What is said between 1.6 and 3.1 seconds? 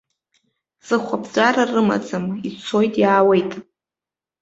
рымаӡам, ицоит,